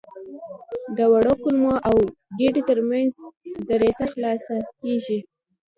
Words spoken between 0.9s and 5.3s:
د وړو کولمو او ګیدې تر منځ دریڅه خلاصه کېږي.